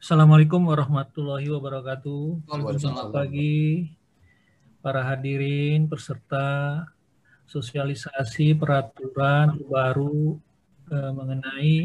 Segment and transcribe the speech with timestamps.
[0.00, 2.48] Assalamualaikum warahmatullahi wabarakatuh.
[2.80, 3.92] Selamat pagi
[4.80, 6.88] para hadirin peserta
[7.44, 10.40] sosialisasi peraturan baru
[10.88, 11.76] eh, mengenai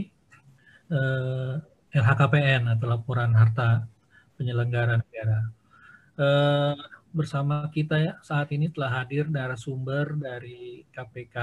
[0.95, 1.53] eh,
[1.91, 3.83] LHKPN atau laporan harta
[4.39, 5.51] penyelenggara negara.
[6.15, 6.75] Eh,
[7.11, 11.35] bersama kita ya, saat ini telah hadir narasumber dari KPK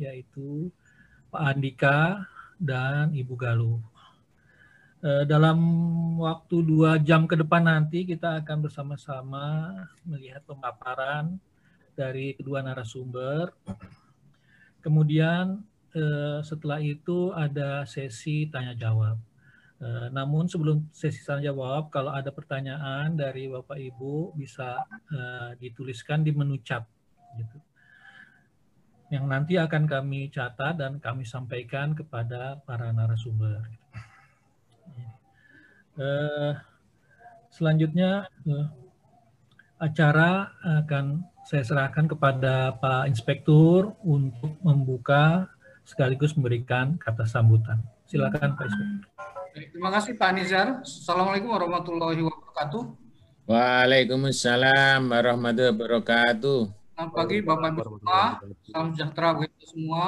[0.00, 0.72] yaitu
[1.28, 2.24] Pak Andika
[2.56, 3.93] dan Ibu Galuh.
[5.04, 5.60] Eh, dalam
[6.16, 9.68] waktu dua jam ke depan nanti kita akan bersama-sama
[10.08, 11.36] melihat pemaparan
[11.92, 13.52] dari kedua narasumber.
[14.80, 15.60] Kemudian
[15.92, 19.20] eh, setelah itu ada sesi tanya jawab.
[19.84, 24.88] Eh, namun sebelum sesi tanya jawab, kalau ada pertanyaan dari Bapak Ibu bisa
[25.60, 26.88] dituliskan di menu chat.
[27.36, 27.60] Gitu.
[29.12, 33.84] Yang nanti akan kami catat dan kami sampaikan kepada para narasumber.
[35.94, 36.52] Eh,
[37.54, 38.66] selanjutnya eh,
[39.78, 40.50] acara
[40.82, 45.46] akan saya serahkan kepada Pak Inspektur untuk membuka
[45.86, 47.78] sekaligus memberikan kata sambutan.
[48.10, 49.00] Silakan Pak Inspektur.
[49.54, 50.68] Terima kasih Pak Nizar.
[50.82, 52.82] Assalamualaikum warahmatullahi wabarakatuh.
[53.46, 56.60] Waalaikumsalam warahmatullahi wabarakatuh.
[56.74, 58.22] Selamat pagi Bapak Ibu semua.
[58.66, 60.02] Salam sejahtera bagi kita semua.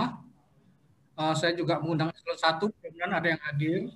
[1.16, 3.94] Uh, saya juga mengundang eselon satu, kemudian ada yang hadir.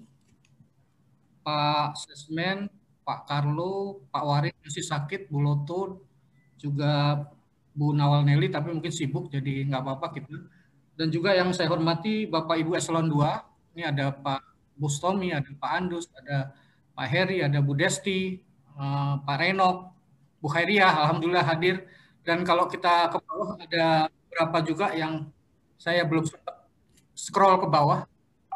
[1.40, 2.68] Pak Sesmen,
[3.04, 6.04] Pak Carlo, Pak Warid masih sakit, Bu Loto,
[6.60, 7.24] juga
[7.74, 10.36] Bu Nawal Nelly, tapi mungkin sibuk, jadi nggak apa-apa kita.
[10.94, 14.44] Dan juga yang saya hormati Bapak Ibu Eselon 2, ini ada Pak
[14.76, 16.52] Bustomi, ada Pak Andus, ada
[16.92, 18.36] Pak Heri, ada Bu Desti,
[18.76, 19.90] uh, Pak Renok,
[20.44, 21.88] Bu Khairiyah, Alhamdulillah hadir.
[22.20, 25.24] Dan kalau kita ke bawah ada beberapa juga yang
[25.80, 26.28] saya belum
[27.16, 28.04] scroll ke bawah,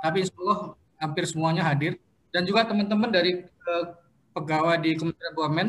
[0.05, 1.97] tapi insya Allah hampir semuanya hadir
[2.35, 3.95] dan juga teman-teman dari uh,
[4.35, 5.69] pegawai di Kementerian BUMN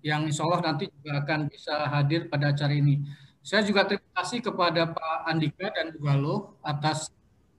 [0.00, 3.04] yang insya Allah nanti juga akan bisa hadir pada acara ini.
[3.44, 7.12] Saya juga terima kasih kepada Pak Andika dan Bu Galo atas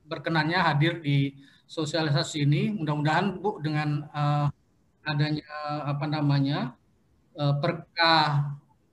[0.09, 1.37] berkenannya hadir di
[1.69, 2.73] sosialisasi ini.
[2.73, 4.49] Mudah-mudahan Bu dengan uh,
[5.05, 5.45] adanya
[5.85, 6.73] apa namanya
[7.37, 8.41] uh, perka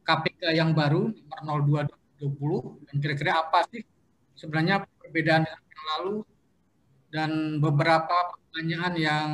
[0.04, 1.08] KPK yang baru
[1.44, 1.88] nomor
[2.20, 3.84] 02 dan kira-kira apa sih
[4.36, 6.16] sebenarnya perbedaan yang lalu
[7.08, 9.28] dan beberapa pertanyaan yang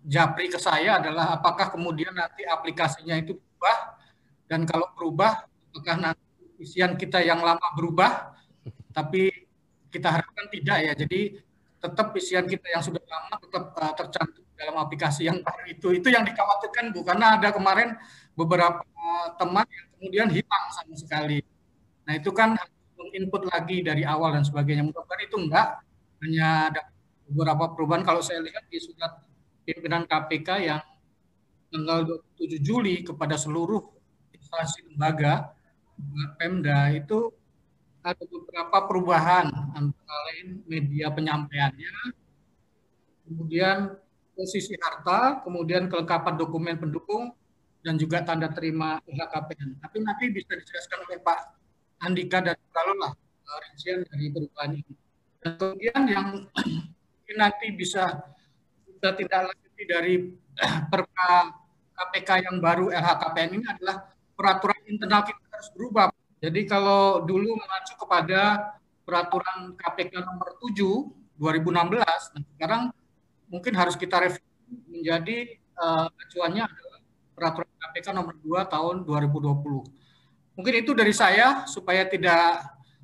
[0.00, 3.76] japri ke saya adalah apakah kemudian nanti aplikasinya itu berubah?
[4.48, 6.24] Dan kalau berubah apakah nanti
[6.56, 8.32] isian kita yang lama berubah?
[8.96, 9.28] Tapi
[9.92, 10.92] kita harapkan tidak ya.
[11.04, 11.36] Jadi
[11.84, 15.92] tetap isian kita yang sudah lama tetap uh, tercantum dalam aplikasi yang baru itu.
[15.92, 17.92] Itu yang dikhawatirkan bu karena ada kemarin
[18.32, 18.80] beberapa
[19.36, 21.44] teman yang kemudian hilang sama sekali.
[22.08, 22.56] Nah itu kan
[23.12, 24.80] input lagi dari awal dan sebagainya.
[24.80, 25.68] Mudah-mudahan itu enggak.
[26.24, 26.91] Hanya ada
[27.32, 29.24] beberapa perubahan kalau saya lihat di surat
[29.64, 30.82] pimpinan KPK yang
[31.72, 33.80] tanggal 27 Juli kepada seluruh
[34.36, 35.56] instansi lembaga
[36.36, 37.32] Pemda itu
[38.02, 39.46] ada beberapa perubahan
[39.78, 41.94] antara lain media penyampaiannya,
[43.22, 43.94] kemudian
[44.34, 47.30] posisi harta, kemudian kelengkapan dokumen pendukung,
[47.86, 49.78] dan juga tanda terima LHKPN.
[49.78, 51.38] Tapi nanti bisa dijelaskan oleh Pak
[52.02, 53.14] Andika dan kalau lah
[53.70, 54.94] rincian dari perubahan ini.
[55.38, 56.28] Dan kemudian yang
[57.38, 58.20] nanti bisa
[58.86, 60.14] kita tidak lanjuti dari
[60.92, 61.30] perka
[61.92, 66.08] KPK yang baru LHKPN ini adalah peraturan internal kita harus berubah.
[66.42, 68.74] Jadi kalau dulu mengacu kepada
[69.06, 72.82] peraturan KPK nomor 7 2016, nah sekarang
[73.50, 76.98] mungkin harus kita revisi menjadi uh, acuannya adalah
[77.34, 80.58] peraturan KPK nomor 2 tahun 2020.
[80.58, 82.60] Mungkin itu dari saya supaya tidak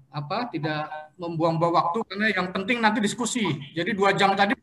[0.08, 0.88] apa tidak
[1.20, 3.44] membuang-buang waktu karena yang penting nanti diskusi.
[3.76, 4.56] Jadi dua jam tadi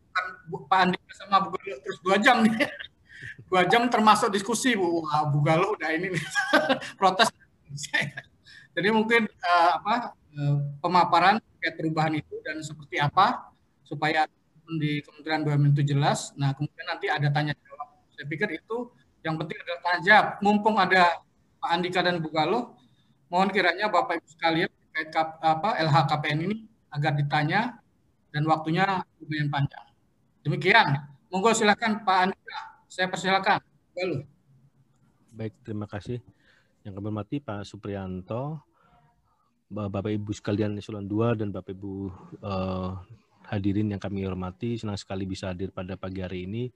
[0.45, 2.53] Pak Andika sama Bu Galo terus dua jam nih.
[3.45, 5.05] Dua jam termasuk diskusi Bu.
[5.05, 6.23] Wah, Bu Galo udah ini nih.
[6.99, 7.29] protes.
[8.73, 13.53] Jadi mungkin uh, apa uh, pemaparan terkait perubahan itu dan seperti apa
[13.85, 14.25] supaya
[14.65, 16.33] di Kementerian BUMN itu jelas.
[16.33, 17.87] Nah kemudian nanti ada tanya jawab.
[18.17, 18.89] Saya pikir itu
[19.21, 20.27] yang penting adalah tanya jawab.
[20.41, 21.21] Mumpung ada
[21.61, 22.77] Pak Andika dan Bu Galo,
[23.29, 26.57] mohon kiranya Bapak Ibu sekalian apa LHKPN ini
[26.91, 27.75] agar ditanya
[28.31, 29.85] dan waktunya lumayan panjang.
[30.43, 30.87] Demikian.
[31.27, 32.59] Monggo silakan Pak Andika.
[32.87, 33.59] Saya persilakan.
[33.95, 34.23] Lalu.
[35.35, 36.23] Baik, terima kasih.
[36.87, 38.63] Yang kami hormati Pak Suprianto,
[39.67, 41.93] Bapak Ibu sekalian eselon 2 dan Bapak Ibu
[42.45, 42.95] uh,
[43.49, 46.69] hadirin yang kami hormati, senang sekali bisa hadir pada pagi hari ini.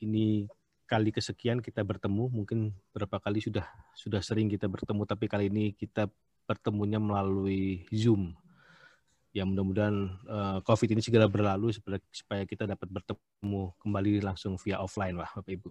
[0.00, 0.48] Ini
[0.88, 5.76] kali kesekian kita bertemu, mungkin berapa kali sudah sudah sering kita bertemu, tapi kali ini
[5.76, 6.08] kita
[6.50, 8.34] bertemunya melalui Zoom.
[9.30, 11.70] Ya mudah-mudahan uh, COVID ini segera berlalu
[12.10, 15.70] supaya kita dapat bertemu kembali langsung via offline lah Bapak Ibu.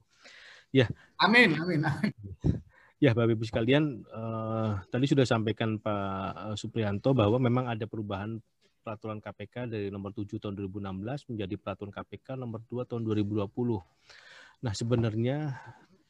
[0.72, 0.88] Ya.
[1.20, 2.14] Amin, amin, amin.
[3.00, 8.44] Ya, Bapak Ibu sekalian, uh, tadi sudah sampaikan Pak Suprianto bahwa memang ada perubahan
[8.84, 13.48] peraturan KPK dari nomor 7 tahun 2016 menjadi peraturan KPK nomor 2 tahun 2020.
[14.68, 15.56] Nah, sebenarnya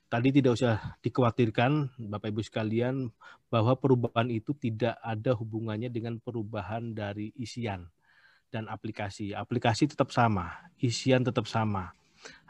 [0.10, 3.14] tadi tidak usah dikhawatirkan Bapak Ibu sekalian
[3.48, 7.86] bahwa perubahan itu tidak ada hubungannya dengan perubahan dari isian
[8.50, 9.38] dan aplikasi.
[9.38, 10.50] Aplikasi tetap sama,
[10.82, 11.94] isian tetap sama.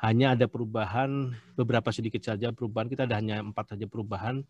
[0.02, 4.42] Hanya ada perubahan beberapa sedikit saja perubahan kita ada hanya empat saja perubahan.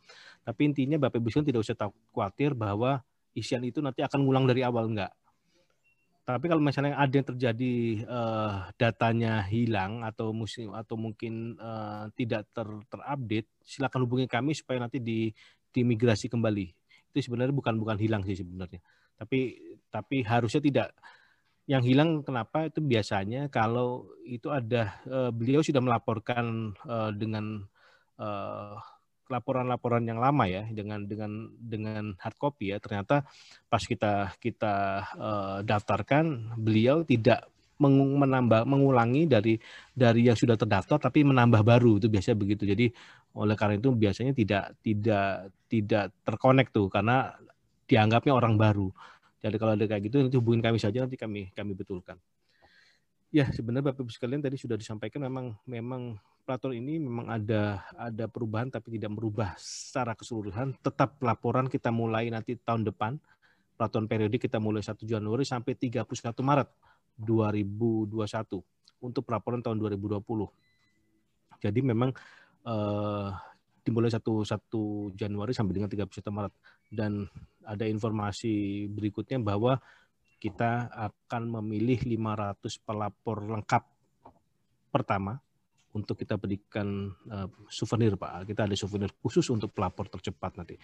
[0.47, 1.75] Tapi intinya Bapak Ibu sekalian tidak usah
[2.15, 3.03] khawatir bahwa
[3.35, 5.11] isian itu nanti akan ngulang dari awal enggak.
[6.29, 12.45] Tapi kalau misalnya ada yang terjadi uh, datanya hilang atau musim atau mungkin uh, tidak
[12.53, 15.33] ter terupdate, silakan hubungi kami supaya nanti di
[15.73, 16.69] dimigrasi kembali.
[17.09, 18.77] Itu sebenarnya bukan bukan hilang sih sebenarnya.
[19.17, 19.57] Tapi
[19.89, 20.87] tapi harusnya tidak
[21.65, 27.65] yang hilang kenapa itu biasanya kalau itu ada uh, beliau sudah melaporkan uh, dengan
[28.21, 28.77] uh,
[29.29, 32.77] laporan-laporan yang lama ya dengan dengan dengan hard copy ya.
[32.81, 33.23] Ternyata
[33.69, 34.75] pas kita kita
[35.15, 37.47] uh, daftarkan beliau tidak
[37.79, 39.55] menambah mengulangi dari
[39.95, 42.01] dari yang sudah terdaftar tapi menambah baru.
[42.01, 42.67] Itu biasanya begitu.
[42.67, 42.91] Jadi
[43.37, 47.37] oleh karena itu biasanya tidak tidak tidak terkonek tuh karena
[47.85, 48.89] dianggapnya orang baru.
[49.39, 52.19] Jadi kalau ada kayak gitu nanti hubungin kami saja nanti kami kami betulkan
[53.29, 56.17] ya sebenarnya bapak ibu sekalian tadi sudah disampaikan memang memang
[56.49, 60.73] peraturan ini memang ada ada perubahan tapi tidak merubah secara keseluruhan.
[60.81, 63.21] Tetap laporan kita mulai nanti tahun depan.
[63.77, 66.03] Peraturan periode kita mulai 1 Januari sampai 31
[66.43, 66.67] Maret
[67.15, 68.11] 2021
[68.99, 70.19] untuk pelaporan tahun 2020.
[71.63, 72.11] Jadi memang
[72.65, 73.29] eh,
[73.85, 76.53] dimulai 1 1 Januari sampai dengan 31 Maret
[76.91, 77.29] dan
[77.63, 79.77] ada informasi berikutnya bahwa
[80.39, 83.83] kita akan memilih 500 pelapor lengkap
[84.89, 85.37] pertama
[85.93, 88.47] untuk kita berikan uh, souvenir Pak.
[88.47, 90.79] Kita ada souvenir khusus untuk pelapor tercepat nanti.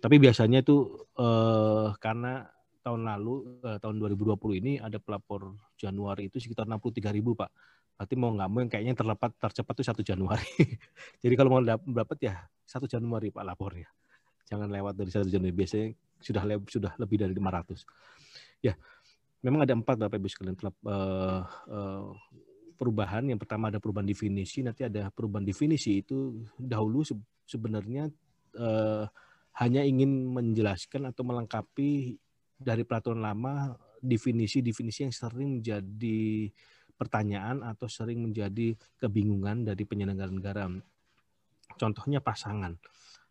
[0.00, 2.46] Tapi biasanya itu uh, karena
[2.80, 7.50] tahun lalu uh, tahun 2020 ini ada pelapor Januari itu sekitar 63 ribu Pak.
[7.96, 10.46] Berarti mau nggak mau yang kayaknya terlepat tercepat itu satu Januari.
[11.22, 13.88] Jadi kalau mau dapat ya satu Januari Pak lapornya.
[14.46, 15.56] Jangan lewat dari satu Januari.
[15.56, 15.88] Biasanya
[16.22, 17.82] sudah sudah lebih dari 500.
[18.64, 18.74] Ya,
[19.44, 22.10] memang ada empat Bapak Ibu sekalian uh, uh,
[22.76, 23.24] perubahan.
[23.26, 27.02] Yang pertama ada perubahan definisi, nanti ada perubahan definisi itu dahulu
[27.48, 28.12] sebenarnya
[28.52, 29.04] eh,
[29.56, 32.20] hanya ingin menjelaskan atau melengkapi
[32.56, 33.72] dari peraturan lama
[34.04, 36.52] definisi-definisi yang sering menjadi
[36.96, 40.64] pertanyaan atau sering menjadi kebingungan dari penyelenggara negara.
[41.76, 42.76] Contohnya pasangan.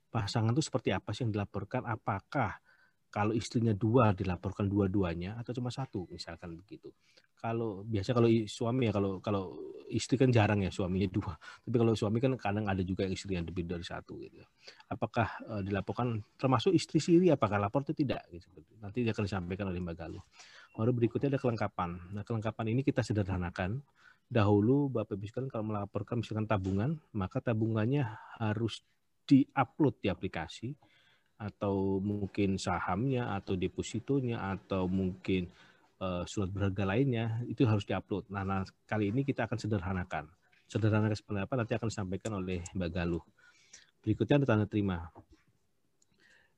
[0.10, 1.86] Pasangan itu seperti apa sih yang dilaporkan?
[1.86, 2.58] Apakah
[3.16, 6.92] kalau istrinya dua dilaporkan dua-duanya atau cuma satu misalkan begitu.
[7.40, 9.56] Kalau biasa kalau suami ya kalau kalau
[9.88, 11.32] istri kan jarang ya suaminya dua.
[11.64, 14.44] Tapi kalau suami kan kadang ada juga istri yang lebih dari satu gitu.
[14.92, 18.28] Apakah uh, dilaporkan termasuk istri siri apakah lapor itu tidak?
[18.28, 18.52] Gitu.
[18.84, 20.24] Nanti dia akan disampaikan oleh Mbak Galuh.
[20.76, 22.12] Baru berikutnya ada kelengkapan.
[22.12, 23.80] Nah kelengkapan ini kita sederhanakan.
[24.28, 28.10] Dahulu Bapak Ibu sekalian kalau melaporkan misalkan tabungan maka tabungannya
[28.42, 28.82] harus
[29.30, 30.74] diupload di aplikasi
[31.36, 35.52] atau mungkin sahamnya atau depositonya atau mungkin
[36.00, 38.32] uh, surat berharga lainnya itu harus diupload.
[38.32, 40.32] Nah, nah, kali ini kita akan sederhanakan.
[40.66, 43.24] Sederhanakan seperti apa nanti akan disampaikan oleh Mbak Galuh.
[44.02, 45.10] Berikutnya ada tanda terima.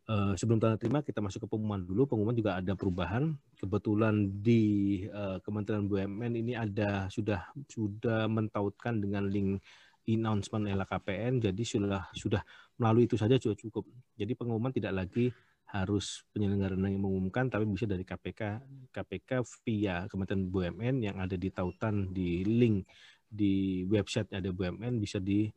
[0.08, 2.08] Uh, sebelum tanda terima kita masuk ke pengumuman dulu.
[2.08, 3.36] Pengumuman juga ada perubahan.
[3.60, 9.60] Kebetulan di uh, Kementerian BUMN ini ada sudah sudah mentautkan dengan link
[10.08, 11.44] announcement LKPN.
[11.44, 12.42] Jadi sudah sudah
[12.80, 13.84] melalui itu saja sudah cukup.
[14.16, 15.30] Jadi pengumuman tidak lagi
[15.68, 21.52] harus penyelenggara yang mengumumkan, tapi bisa dari KPK, KPK via Kementerian BUMN yang ada di
[21.52, 22.88] tautan di link
[23.28, 25.52] di website ada BUMN bisa di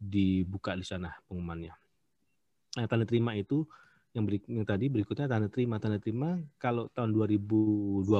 [0.00, 1.76] dibuka di sana pengumumannya.
[2.80, 3.68] Nah, tanda terima itu
[4.16, 8.10] yang, beri, tadi berikutnya tanda terima tanda terima kalau tahun 2020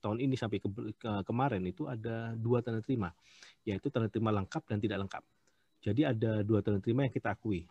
[0.00, 3.12] tahun ini sampai ke, ke, kemarin itu ada dua tanda terima
[3.64, 5.24] yaitu tanda terima lengkap dan tidak lengkap.
[5.80, 7.64] Jadi ada dua tanda terima yang kita akui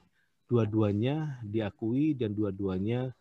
[0.50, 3.13] dua-duanya diakui dan dua-duanya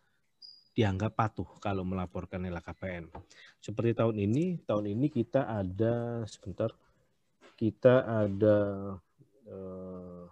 [0.73, 3.13] dianggap patuh kalau melaporkan LHKPN.
[3.61, 6.73] Seperti tahun ini, tahun ini kita ada sebentar,
[7.53, 8.57] kita ada
[9.45, 10.25] uh,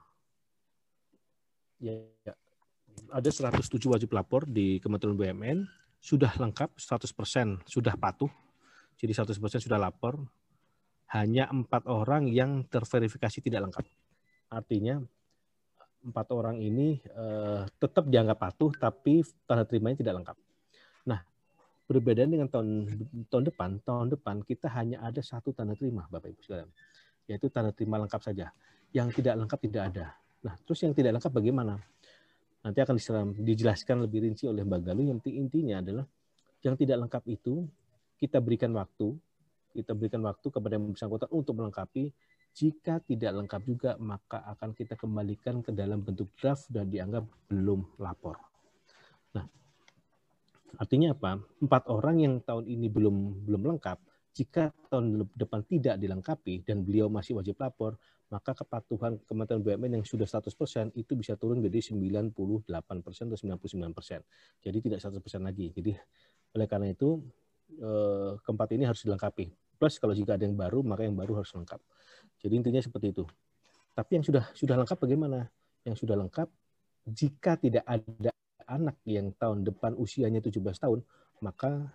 [1.78, 1.94] ya,
[2.26, 2.34] ya
[3.14, 5.70] ada 107 wajib lapor di Kementerian BUMN
[6.02, 8.32] sudah lengkap 100% sudah patuh.
[8.98, 10.18] Jadi 100% sudah lapor.
[11.12, 13.86] Hanya empat orang yang terverifikasi tidak lengkap.
[14.52, 15.00] Artinya
[16.04, 20.38] empat orang ini uh, tetap dianggap patuh, tapi tanda terimanya tidak lengkap.
[21.08, 21.20] Nah,
[21.88, 22.84] Berbeda dengan tahun
[23.32, 26.68] tahun depan, tahun depan kita hanya ada satu tanda terima, Bapak Ibu sekalian,
[27.32, 28.52] yaitu tanda terima lengkap saja.
[28.92, 30.06] Yang tidak lengkap tidak ada.
[30.44, 31.80] Nah, terus yang tidak lengkap bagaimana?
[32.60, 33.00] Nanti akan
[33.40, 35.16] dijelaskan lebih rinci oleh Mbak Galuh.
[35.16, 36.06] Yang intinya adalah
[36.60, 37.64] yang tidak lengkap itu
[38.20, 39.16] kita berikan waktu,
[39.74, 42.12] kita berikan waktu kepada yang bersangkutan untuk melengkapi.
[42.58, 47.86] Jika tidak lengkap juga, maka akan kita kembalikan ke dalam bentuk draft dan dianggap belum
[48.02, 48.42] lapor.
[49.38, 49.46] Nah,
[50.82, 51.38] Artinya apa?
[51.64, 53.98] Empat orang yang tahun ini belum belum lengkap,
[54.38, 57.98] jika tahun depan tidak dilengkapi dan beliau masih wajib lapor,
[58.30, 62.38] maka kepatuhan Kementerian BUMN yang sudah 100% itu bisa turun menjadi 98%
[63.02, 64.62] atau 99%.
[64.62, 65.74] Jadi tidak 100% lagi.
[65.74, 65.92] Jadi
[66.54, 67.18] oleh karena itu
[67.76, 69.52] eh, keempat ini harus dilengkapi.
[69.78, 71.78] Plus kalau jika ada yang baru, maka yang baru harus lengkap.
[72.42, 73.24] Jadi intinya seperti itu.
[73.94, 75.50] Tapi yang sudah sudah lengkap bagaimana?
[75.86, 76.50] Yang sudah lengkap
[77.08, 78.36] jika tidak ada
[78.68, 81.00] anak yang tahun depan usianya 17 tahun,
[81.40, 81.88] maka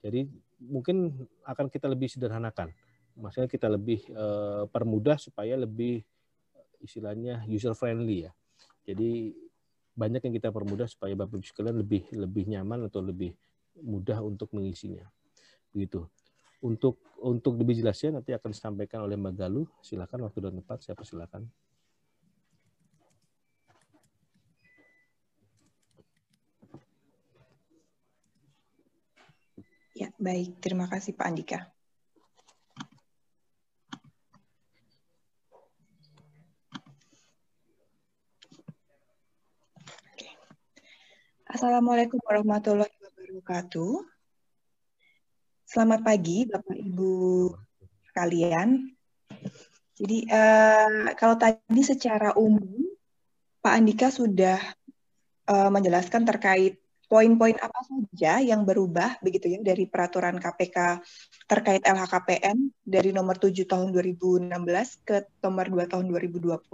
[0.00, 0.28] Jadi
[0.60, 1.12] mungkin
[1.44, 2.72] akan kita lebih sederhanakan.
[3.16, 6.04] Maksudnya kita lebih uh, permudah supaya lebih
[6.84, 8.32] istilahnya user friendly ya.
[8.84, 9.32] Jadi
[9.96, 13.32] banyak yang kita permudah supaya Bapak Ibu sekalian lebih lebih nyaman atau lebih
[13.80, 15.08] mudah untuk mengisinya.
[15.72, 16.04] Begitu.
[16.60, 19.68] Untuk untuk lebih jelasnya nanti akan disampaikan oleh Mbak Galuh.
[19.80, 21.48] Silakan waktu dan tempat saya persilakan.
[29.96, 30.60] Ya, baik.
[30.60, 31.72] Terima kasih Pak Andika.
[41.48, 44.04] Assalamualaikum warahmatullahi wabarakatuh.
[45.64, 47.56] Selamat pagi Bapak Ibu
[48.12, 48.92] sekalian.
[49.96, 52.84] Jadi uh, kalau tadi secara umum
[53.64, 54.60] Pak Andika sudah
[55.48, 60.98] uh, menjelaskan terkait poin-poin apa saja yang berubah begitu ya dari peraturan KPK
[61.46, 64.50] terkait LHKPN dari nomor 7 tahun 2016
[65.06, 66.66] ke nomor 2 tahun 2020.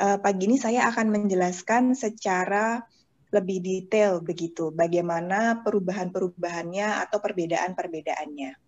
[0.00, 2.82] Uh, pagi ini saya akan menjelaskan secara
[3.30, 8.58] lebih detail begitu, bagaimana perubahan-perubahannya atau perbedaan-perbedaannya.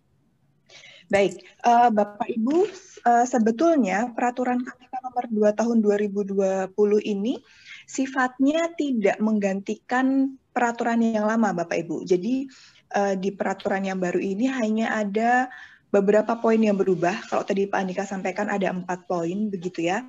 [1.11, 2.63] Baik, uh, Bapak Ibu,
[3.03, 6.71] uh, sebetulnya peraturan KPK nomor 2 tahun 2020
[7.03, 7.43] ini
[7.83, 12.05] sifatnya tidak menggantikan peraturan yang lama, Bapak Ibu.
[12.05, 12.47] Jadi
[12.93, 15.49] uh, di peraturan yang baru ini hanya ada
[15.89, 17.25] beberapa poin yang berubah.
[17.29, 20.05] Kalau tadi Pak Andika sampaikan ada empat poin, begitu ya.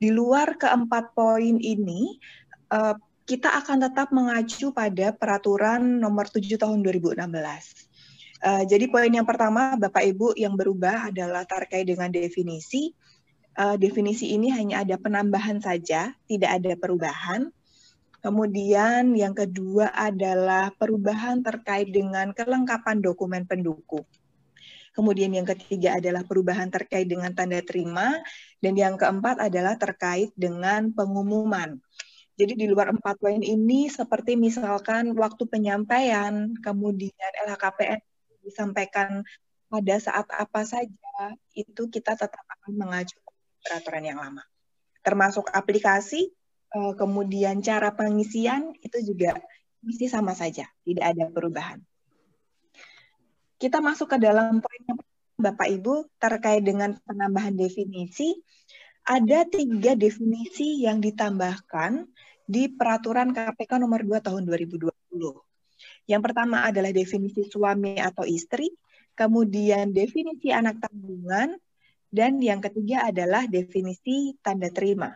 [0.00, 2.18] Di luar keempat poin ini,
[2.72, 2.98] uh,
[3.30, 7.20] kita akan tetap mengacu pada peraturan nomor 7 tahun 2016.
[8.40, 12.90] Uh, jadi poin yang pertama Bapak Ibu yang berubah adalah terkait dengan definisi.
[13.54, 17.54] Uh, definisi ini hanya ada penambahan saja, tidak ada perubahan.
[18.20, 24.04] Kemudian yang kedua adalah perubahan terkait dengan kelengkapan dokumen pendukung.
[24.92, 28.20] Kemudian yang ketiga adalah perubahan terkait dengan tanda terima.
[28.60, 31.80] Dan yang keempat adalah terkait dengan pengumuman.
[32.36, 38.00] Jadi di luar empat poin ini seperti misalkan waktu penyampaian, kemudian LHKPN
[38.40, 39.20] disampaikan
[39.68, 43.16] pada saat apa saja, itu kita tetap akan mengacu
[43.60, 44.40] peraturan yang lama.
[45.04, 46.32] Termasuk aplikasi,
[46.74, 49.38] eh, kemudian cara pengisian itu juga
[49.80, 51.80] mesti sama saja, tidak ada perubahan.
[53.60, 54.98] Kita masuk ke dalam poin yang
[55.40, 58.36] Bapak Ibu terkait dengan penambahan definisi.
[59.04, 62.04] Ada tiga definisi yang ditambahkan
[62.44, 64.92] di peraturan KPK nomor 2 tahun 2020.
[66.04, 68.68] Yang pertama adalah definisi suami atau istri,
[69.16, 71.56] kemudian definisi anak tanggungan,
[72.10, 75.14] dan yang ketiga adalah definisi tanda terima.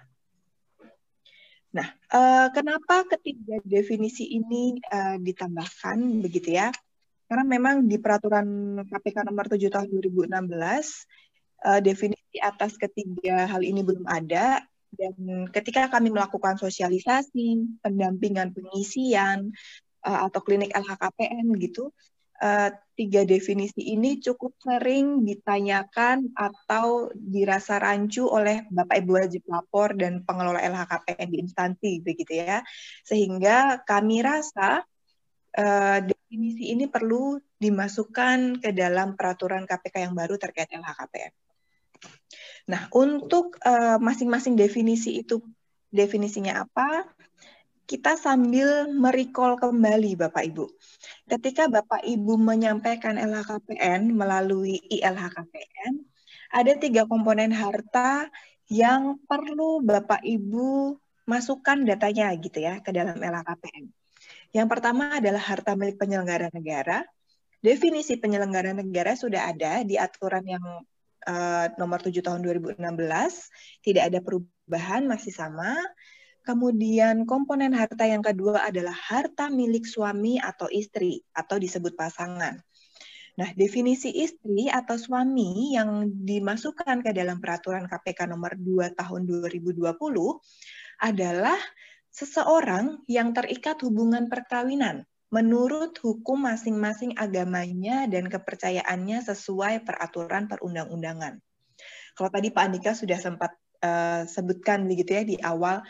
[1.75, 6.71] Nah, eh, kenapa ketiga definisi ini eh, ditambahkan begitu ya?
[7.27, 10.31] Karena memang di peraturan KPK nomor 7 tahun 2016
[11.67, 14.63] eh, definisi atas ketiga hal ini belum ada
[14.95, 19.51] dan ketika kami melakukan sosialisasi, pendampingan pengisian,
[20.07, 21.91] uh, atau klinik LHKPN gitu,
[22.41, 29.99] uh, tiga definisi ini cukup sering ditanyakan atau dirasa rancu oleh Bapak Ibu wajib lapor
[29.99, 32.63] dan pengelola LHKPN di instansi begitu ya.
[33.03, 34.87] Sehingga kami rasa
[35.59, 41.33] uh, definisi ini perlu dimasukkan ke dalam peraturan KPK yang baru terkait LHKPN.
[42.65, 45.41] Nah, untuk eh, masing-masing uh, definisi itu
[45.93, 47.05] definisinya apa?
[47.85, 50.65] Kita sambil merecall kembali Bapak Ibu.
[51.29, 55.93] Ketika Bapak Ibu menyampaikan LHKPN melalui ILHKPN,
[56.49, 58.33] ada tiga komponen harta
[58.73, 60.97] yang perlu Bapak Ibu
[61.29, 63.93] masukkan datanya gitu ya ke dalam LHKPN.
[64.57, 67.05] Yang pertama adalah harta milik penyelenggara negara.
[67.61, 70.65] Definisi penyelenggara negara sudah ada di aturan yang
[71.29, 72.81] uh, nomor 7 tahun 2016,
[73.85, 75.77] tidak ada perubahan, masih sama.
[76.45, 82.61] Kemudian komponen harta yang kedua adalah harta milik suami atau istri atau disebut pasangan.
[83.35, 89.89] Nah, definisi istri atau suami yang dimasukkan ke dalam peraturan KPK nomor 2 tahun 2020
[91.03, 91.59] adalah
[92.15, 95.03] seseorang yang terikat hubungan perkawinan
[95.35, 101.43] menurut hukum masing-masing agamanya dan kepercayaannya sesuai peraturan perundang-undangan.
[102.15, 103.51] Kalau tadi Pak Andika sudah sempat
[103.83, 105.83] uh, sebutkan begitu ya di awal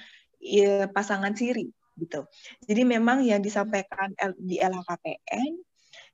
[0.92, 2.26] pasangan siri gitu.
[2.66, 5.62] Jadi memang yang disampaikan di LHKPN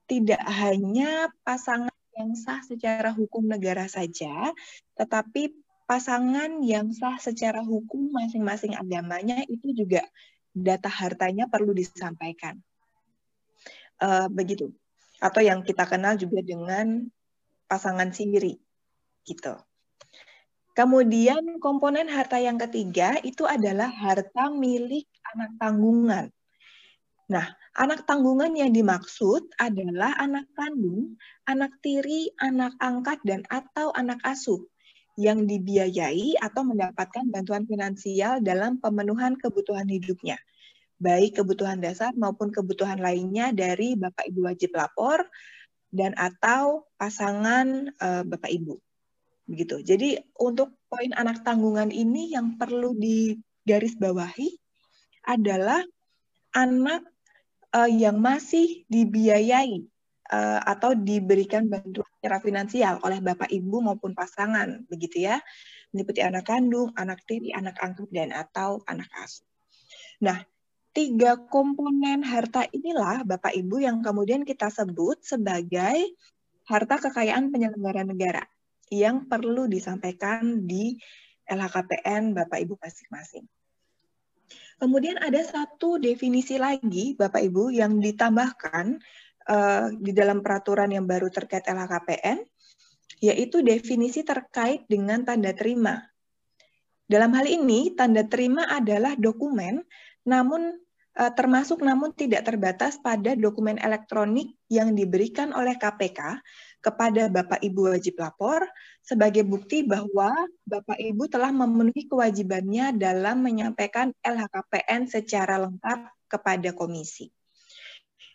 [0.06, 4.52] tidak hanya pasangan yang sah secara hukum negara saja,
[4.98, 5.54] tetapi
[5.88, 10.04] pasangan yang sah secara hukum masing-masing agamanya itu juga
[10.50, 12.58] data hartanya perlu disampaikan
[14.02, 14.74] uh, begitu
[15.22, 17.06] atau yang kita kenal juga dengan
[17.68, 18.58] pasangan sendiri
[19.22, 19.54] gitu.
[20.80, 25.04] Kemudian komponen harta yang ketiga itu adalah harta milik
[25.36, 26.32] anak tanggungan.
[27.28, 34.24] Nah, anak tanggungan yang dimaksud adalah anak kandung, anak tiri, anak angkat, dan atau anak
[34.24, 34.64] asuh
[35.20, 40.40] yang dibiayai atau mendapatkan bantuan finansial dalam pemenuhan kebutuhan hidupnya
[40.96, 45.24] baik kebutuhan dasar maupun kebutuhan lainnya dari Bapak Ibu wajib lapor
[45.92, 48.80] dan atau pasangan uh, Bapak Ibu.
[49.50, 49.82] Begitu.
[49.82, 54.46] Jadi untuk poin anak tanggungan ini yang perlu digarisbawahi
[55.26, 55.82] adalah
[56.54, 57.02] anak
[57.74, 59.90] uh, yang masih dibiayai
[60.30, 65.42] uh, atau diberikan bantuan secara finansial oleh Bapak Ibu maupun pasangan, begitu ya.
[65.90, 69.42] Meliputi anak kandung, anak tiri, anak angkat, dan atau anak asuh.
[70.22, 70.46] Nah,
[70.94, 76.14] tiga komponen harta inilah Bapak Ibu yang kemudian kita sebut sebagai
[76.70, 78.46] harta kekayaan penyelenggara negara
[78.90, 80.98] yang perlu disampaikan di
[81.46, 83.46] LHKPN Bapak Ibu masing-masing.
[84.82, 88.98] Kemudian ada satu definisi lagi Bapak Ibu yang ditambahkan
[89.46, 92.42] uh, di dalam peraturan yang baru terkait LHKPN,
[93.20, 96.00] yaitu definisi terkait dengan tanda terima.
[97.10, 99.82] Dalam hal ini, tanda terima adalah dokumen
[100.24, 100.78] namun
[101.16, 106.38] eh, termasuk namun tidak terbatas pada dokumen elektronik yang diberikan oleh KPK
[106.80, 108.64] kepada Bapak Ibu wajib lapor
[109.04, 110.32] sebagai bukti bahwa
[110.64, 117.28] Bapak Ibu telah memenuhi kewajibannya dalam menyampaikan LHKPN secara lengkap kepada komisi.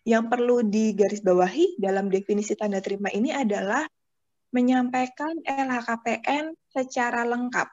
[0.06, 3.82] Yang perlu digarisbawahi dalam definisi tanda terima ini adalah
[4.54, 7.68] menyampaikan LHKPN secara lengkap.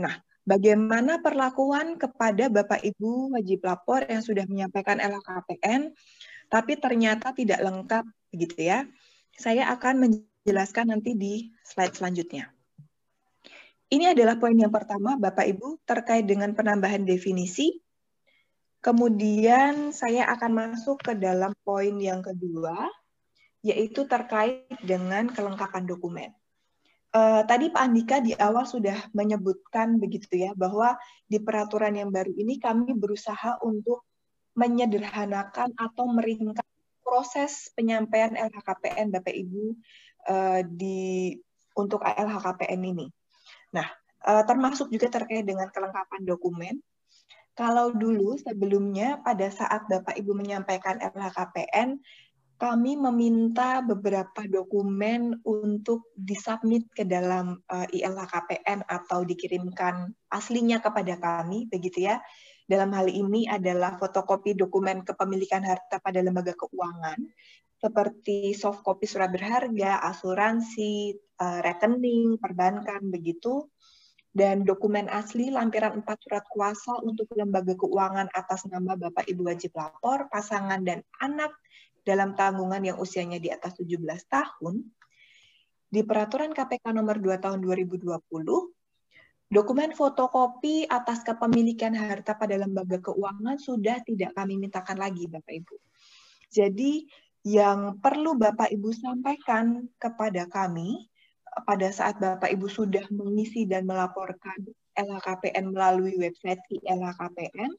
[0.00, 0.16] Nah,
[0.48, 5.92] bagaimana perlakuan kepada Bapak Ibu wajib lapor yang sudah menyampaikan LHKPN,
[6.48, 8.88] tapi ternyata tidak lengkap, begitu ya.
[9.36, 12.52] Saya akan menjelaskan nanti di slide selanjutnya.
[13.92, 17.76] Ini adalah poin yang pertama, Bapak Ibu, terkait dengan penambahan definisi.
[18.80, 22.88] Kemudian saya akan masuk ke dalam poin yang kedua,
[23.60, 26.32] yaitu terkait dengan kelengkapan dokumen.
[27.12, 30.96] Uh, tadi Pak Andika di awal sudah menyebutkan begitu ya bahwa
[31.28, 34.08] di peraturan yang baru ini kami berusaha untuk
[34.56, 36.71] menyederhanakan atau meringkas
[37.02, 39.64] proses penyampaian LHKPN Bapak Ibu
[40.30, 41.36] uh, di
[41.76, 43.06] untuk LHKPN ini.
[43.74, 43.88] Nah,
[44.24, 46.80] uh, termasuk juga terkait dengan kelengkapan dokumen.
[47.52, 52.00] Kalau dulu sebelumnya pada saat Bapak Ibu menyampaikan LHKPN
[52.62, 61.18] kami meminta beberapa dokumen untuk disubmit ke dalam uh, eh, ILHKPN atau dikirimkan aslinya kepada
[61.18, 62.22] kami, begitu ya.
[62.72, 67.20] Dalam hal ini adalah fotokopi dokumen kepemilikan harta pada lembaga keuangan,
[67.76, 73.68] seperti soft copy surat berharga, asuransi, uh, rekening, perbankan, begitu.
[74.32, 79.76] Dan dokumen asli lampiran 4 surat kuasa untuk lembaga keuangan atas nama Bapak Ibu wajib
[79.76, 81.52] lapor, pasangan dan anak
[82.08, 84.00] dalam tanggungan yang usianya di atas 17
[84.32, 84.80] tahun,
[85.92, 88.08] di Peraturan KPK Nomor 2 Tahun 2020,
[89.52, 95.76] dokumen fotokopi atas kepemilikan harta pada lembaga keuangan sudah tidak kami mintakan lagi, Bapak Ibu.
[96.48, 97.04] Jadi,
[97.44, 101.10] yang perlu Bapak Ibu sampaikan kepada kami
[101.68, 104.56] pada saat Bapak Ibu sudah mengisi dan melaporkan
[104.96, 107.76] LHKPN melalui website LHKPN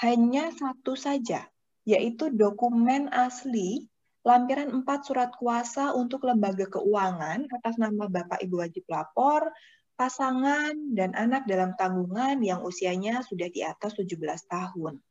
[0.00, 1.44] hanya satu saja,
[1.84, 3.90] yaitu dokumen asli
[4.22, 9.52] lampiran 4 surat kuasa untuk lembaga keuangan atas nama Bapak Ibu wajib lapor,
[9.98, 14.14] pasangan, dan anak dalam tanggungan yang usianya sudah di atas 17
[14.46, 15.02] tahun.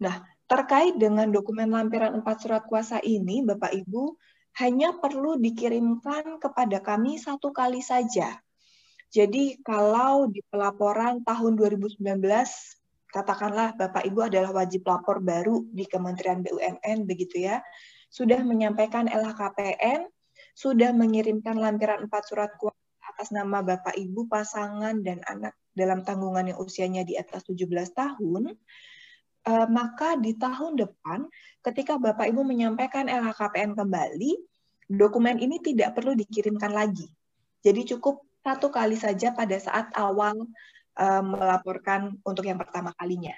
[0.00, 4.16] Nah, terkait dengan dokumen lampiran 4 surat kuasa ini, Bapak Ibu,
[4.64, 8.40] hanya perlu dikirimkan kepada kami satu kali saja.
[9.08, 12.00] Jadi kalau di pelaporan tahun 2019
[13.08, 17.64] katakanlah Bapak Ibu adalah wajib lapor baru di Kementerian BUMN begitu ya,
[18.12, 20.04] sudah menyampaikan LHKPN,
[20.52, 22.77] sudah mengirimkan lampiran empat surat kuasa
[23.18, 28.54] atas nama Bapak Ibu, pasangan dan anak dalam tanggungan yang usianya di atas 17 tahun,
[29.42, 31.26] eh, maka di tahun depan
[31.66, 34.38] ketika Bapak Ibu menyampaikan LHKPN kembali,
[34.86, 37.10] dokumen ini tidak perlu dikirimkan lagi.
[37.66, 40.46] Jadi cukup satu kali saja pada saat awal
[40.96, 43.34] uh, melaporkan untuk yang pertama kalinya.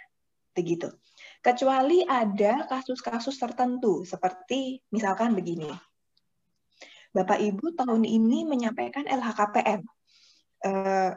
[0.55, 0.93] Begitu.
[1.41, 5.73] Kecuali ada kasus-kasus tertentu seperti misalkan begini.
[7.11, 9.83] Bapak Ibu tahun ini menyampaikan LHKPN.
[10.61, 11.13] Uh,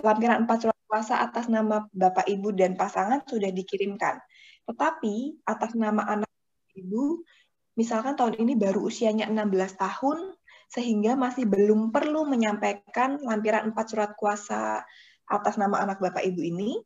[0.00, 4.18] lampiran empat surat kuasa atas nama Bapak Ibu dan pasangan sudah dikirimkan.
[4.66, 6.30] Tetapi atas nama anak
[6.74, 7.22] Ibu,
[7.78, 10.34] misalkan tahun ini baru usianya 16 tahun,
[10.66, 14.82] sehingga masih belum perlu menyampaikan lampiran empat surat kuasa
[15.30, 16.82] atas nama anak Bapak Ibu ini,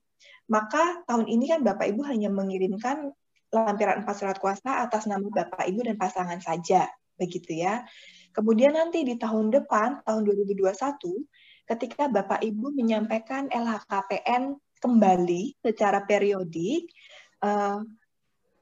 [0.52, 3.12] maka tahun ini kan Bapak Ibu hanya mengirimkan
[3.50, 6.87] lampiran empat surat kuasa atas nama Bapak Ibu dan pasangan saja,
[7.20, 7.85] begitu ya.
[8.33, 11.28] Kemudian nanti di tahun depan, tahun 2021,
[11.68, 16.88] ketika Bapak Ibu menyampaikan LHKPN kembali secara periodik,
[17.44, 17.78] eh,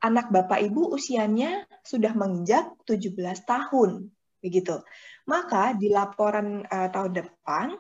[0.03, 4.11] anak Bapak Ibu usianya sudah menginjak 17 tahun,
[4.43, 4.83] begitu.
[5.31, 7.79] Maka di laporan eh, tahun depan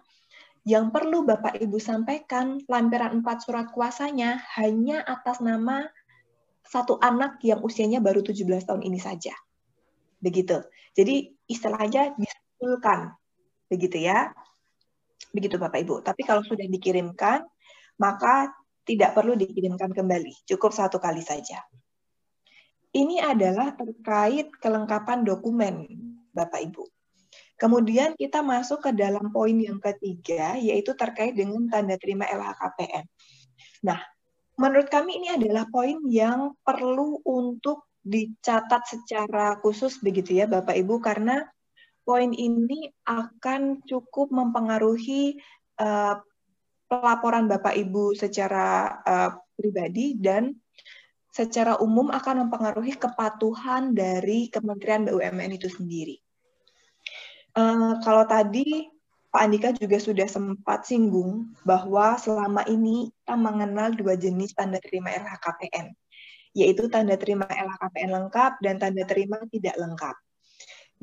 [0.68, 5.88] yang perlu Bapak Ibu sampaikan, lampiran empat surat kuasanya hanya atas nama
[6.68, 9.32] satu anak yang usianya baru 17 tahun ini saja.
[10.18, 10.62] Begitu.
[10.94, 13.14] Jadi istilahnya disimpulkan.
[13.70, 14.34] Begitu ya.
[15.30, 16.02] Begitu Bapak Ibu.
[16.02, 17.46] Tapi kalau sudah dikirimkan,
[18.00, 18.50] maka
[18.88, 20.48] tidak perlu dikirimkan kembali.
[20.48, 21.60] Cukup satu kali saja.
[22.88, 25.84] Ini adalah terkait kelengkapan dokumen
[26.32, 26.88] Bapak Ibu.
[27.58, 33.04] Kemudian kita masuk ke dalam poin yang ketiga, yaitu terkait dengan tanda terima LHKPN.
[33.82, 33.98] Nah,
[34.54, 41.02] menurut kami ini adalah poin yang perlu untuk dicatat secara khusus begitu ya Bapak Ibu,
[41.02, 41.44] karena
[42.06, 45.36] poin ini akan cukup mempengaruhi
[45.76, 46.16] uh,
[46.88, 50.56] pelaporan Bapak Ibu secara uh, pribadi dan
[51.28, 56.16] secara umum akan mempengaruhi kepatuhan dari Kementerian BUMN itu sendiri.
[57.52, 58.88] Uh, kalau tadi
[59.28, 65.12] Pak Andika juga sudah sempat singgung bahwa selama ini kita mengenal dua jenis tanda terima
[65.12, 65.92] LHKPN,
[66.58, 70.16] yaitu tanda terima LHKPN lengkap dan tanda terima tidak lengkap.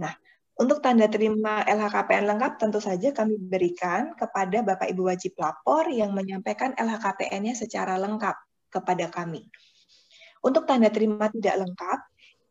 [0.04, 0.12] Nah,
[0.56, 6.12] untuk tanda terima LHKPN lengkap tentu saja kami berikan kepada Bapak Ibu wajib lapor yang
[6.12, 8.36] menyampaikan LHKPN-nya secara lengkap
[8.72, 9.48] kepada kami.
[10.44, 12.00] Untuk tanda terima tidak lengkap,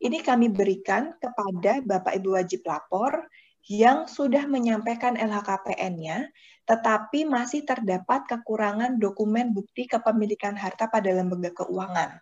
[0.04, 3.24] ini kami berikan kepada Bapak Ibu wajib lapor
[3.64, 6.28] yang sudah menyampaikan LHKPN-nya,
[6.68, 12.20] tetapi masih terdapat kekurangan dokumen bukti kepemilikan harta pada lembaga keuangan.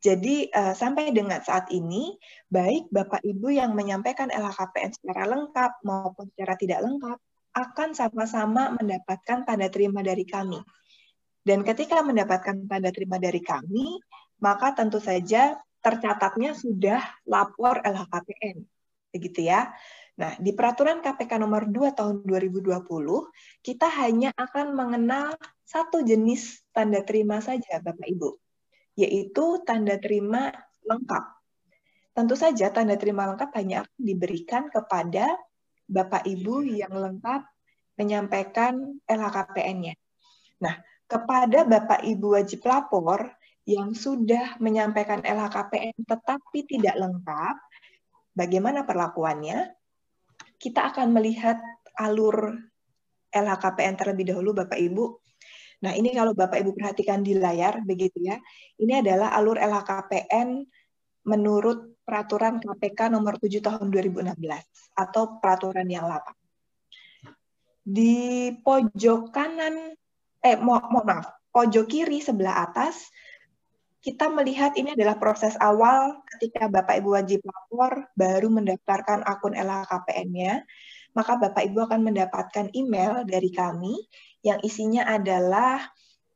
[0.00, 2.16] Jadi uh, sampai dengan saat ini,
[2.48, 7.18] baik Bapak Ibu yang menyampaikan LHKPN secara lengkap maupun secara tidak lengkap,
[7.52, 10.56] akan sama-sama mendapatkan tanda terima dari kami.
[11.44, 14.00] Dan ketika mendapatkan tanda terima dari kami,
[14.40, 18.64] maka tentu saja tercatatnya sudah lapor LHKPN.
[19.12, 19.68] Begitu ya.
[20.20, 22.76] Nah, di peraturan KPK nomor 2 tahun 2020,
[23.64, 28.36] kita hanya akan mengenal satu jenis tanda terima saja, Bapak Ibu,
[29.00, 30.52] yaitu tanda terima
[30.84, 31.24] lengkap.
[32.12, 35.36] Tentu saja tanda terima lengkap hanya akan diberikan kepada
[35.88, 37.42] Bapak Ibu yang lengkap
[37.96, 39.94] menyampaikan LHKPN-nya.
[40.60, 40.74] Nah,
[41.08, 43.30] kepada Bapak Ibu wajib lapor
[43.64, 47.56] yang sudah menyampaikan LHKPN tetapi tidak lengkap,
[48.34, 49.80] bagaimana perlakuannya?
[50.60, 51.56] kita akan melihat
[51.96, 52.52] alur
[53.32, 55.04] LHKPN terlebih dahulu Bapak Ibu.
[55.80, 58.36] Nah, ini kalau Bapak Ibu perhatikan di layar begitu ya.
[58.76, 60.60] Ini adalah alur LHKPN
[61.24, 64.34] menurut peraturan KPK nomor 7 tahun 2016
[64.96, 66.32] atau peraturan yang lama.
[67.80, 69.96] Di pojok kanan,
[70.44, 73.08] eh mohon maaf, pojok kiri sebelah atas,
[74.00, 80.64] kita melihat ini adalah proses awal ketika Bapak Ibu wajib lapor baru mendaftarkan akun LHKPN-nya,
[81.12, 83.92] maka Bapak Ibu akan mendapatkan email dari kami
[84.40, 85.84] yang isinya adalah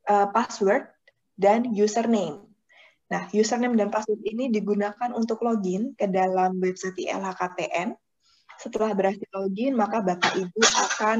[0.08, 0.88] uh, password
[1.34, 2.44] dan username.
[3.08, 7.92] Nah, username dan password ini digunakan untuk login ke dalam website LHKPN.
[8.56, 11.18] Setelah berhasil login, maka Bapak Ibu akan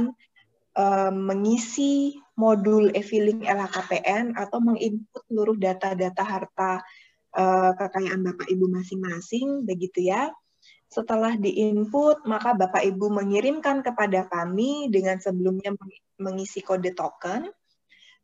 [0.79, 6.83] uh, mengisi modul e-filing LHKPN atau menginput seluruh data-data harta
[7.37, 10.31] uh, kekayaan Bapak Ibu masing-masing, begitu ya.
[10.88, 15.74] Setelah diinput, maka Bapak Ibu mengirimkan kepada kami dengan sebelumnya
[16.22, 17.50] mengisi kode token.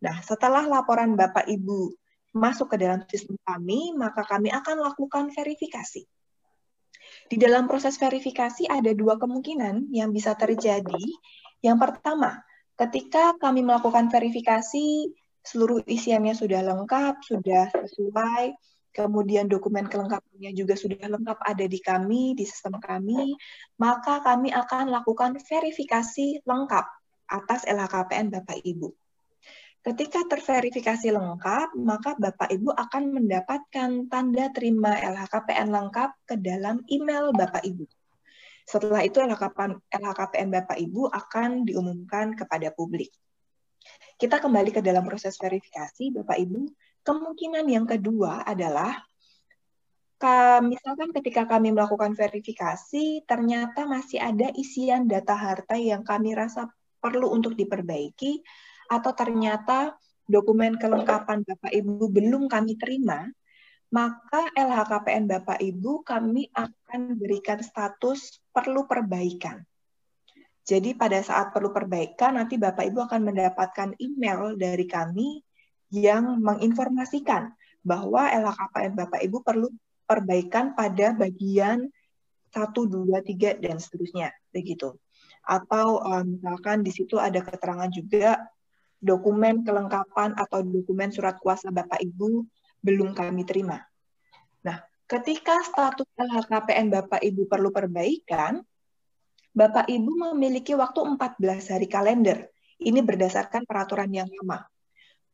[0.01, 1.93] Nah, setelah laporan Bapak Ibu
[2.31, 6.07] masuk ke dalam sistem kami, maka kami akan lakukan verifikasi.
[7.27, 11.05] Di dalam proses verifikasi ada dua kemungkinan yang bisa terjadi.
[11.59, 12.39] Yang pertama,
[12.79, 15.11] ketika kami melakukan verifikasi,
[15.43, 18.55] seluruh isiannya sudah lengkap, sudah sesuai,
[18.91, 23.35] kemudian dokumen kelengkapannya juga sudah lengkap ada di kami, di sistem kami,
[23.79, 26.87] maka kami akan lakukan verifikasi lengkap
[27.31, 28.91] atas LHKPN Bapak Ibu.
[29.81, 37.33] Ketika terverifikasi lengkap, maka Bapak Ibu akan mendapatkan tanda terima LHKPN lengkap ke dalam email
[37.33, 37.89] Bapak Ibu.
[38.69, 43.09] Setelah itu LHKPN, LHKPN Bapak Ibu akan diumumkan kepada publik.
[44.21, 46.61] Kita kembali ke dalam proses verifikasi, Bapak Ibu.
[47.11, 48.95] Kemungkinan yang kedua adalah
[50.63, 56.71] misalkan ketika kami melakukan verifikasi, ternyata masih ada isian data harta yang kami rasa
[57.03, 58.39] perlu untuk diperbaiki,
[58.93, 63.27] atau ternyata dokumen kelengkapan Bapak Ibu belum kami terima,
[63.91, 69.67] maka LHKPN Bapak Ibu kami akan berikan status perlu perbaikan.
[70.63, 75.43] Jadi pada saat perlu perbaikan, nanti Bapak Ibu akan mendapatkan email dari kami
[75.91, 79.69] yang menginformasikan bahwa LHKPN Bapak Ibu perlu
[80.07, 81.91] perbaikan pada bagian
[82.51, 84.35] 1, 2, 3, dan seterusnya.
[84.51, 84.99] begitu.
[85.47, 88.39] Atau um, misalkan di situ ada keterangan juga
[89.01, 92.45] dokumen kelengkapan atau dokumen surat kuasa Bapak Ibu
[92.83, 93.81] belum kami terima.
[94.67, 98.61] Nah, ketika status LHKPN Bapak Ibu perlu perbaikan,
[99.51, 102.51] Bapak Ibu memiliki waktu 14 hari kalender.
[102.81, 104.65] Ini berdasarkan peraturan yang lama.